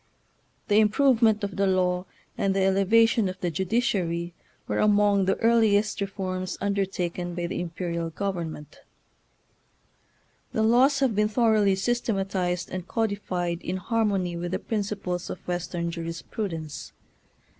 The 0.67 0.79
improvement 0.79 1.43
of 1.43 1.57
the 1.57 1.67
law 1.67 2.07
and 2.35 2.55
the 2.55 2.63
elevation 2.63 3.29
of 3.29 3.39
the 3.39 3.51
judiciary 3.51 4.33
were 4.67 4.79
among 4.79 5.25
the 5.25 5.37
earliest 5.41 6.01
reforms 6.01 6.57
undertaken 6.59 7.35
by 7.35 7.45
the 7.45 7.59
imperial 7.61 8.09
government. 8.09 8.79
The 10.53 10.63
laws 10.63 11.01
have 11.01 11.15
THE 11.15 11.21
NEW 11.21 11.27
JAPAN. 11.27 11.43
895 11.43 11.45
been 11.45 11.61
thoroughly 11.61 11.75
systematized 12.39 12.69
and 12.71 12.87
codi 12.87 13.19
fied 13.19 13.61
in 13.61 13.77
harmony 13.77 14.35
with 14.35 14.53
the 14.53 14.57
principles 14.57 15.29
of 15.29 15.47
Western 15.47 15.91
jurisprudence. 15.91 16.93